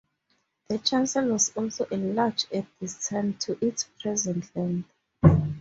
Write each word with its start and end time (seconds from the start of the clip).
The 0.67 0.79
chancel 0.79 1.25
was 1.27 1.55
also 1.55 1.85
enlarged 1.91 2.51
at 2.51 2.65
this 2.79 3.07
time 3.07 3.35
to 3.35 3.55
its 3.63 3.83
present 3.99 4.49
length. 4.55 4.89